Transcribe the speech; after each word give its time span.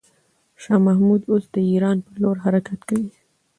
شاه 0.61 0.79
محمود 0.87 1.21
اوس 1.31 1.43
د 1.53 1.55
ایران 1.71 1.97
پر 2.05 2.13
لور 2.21 2.37
حرکت 2.45 2.79
کوي. 2.89 3.09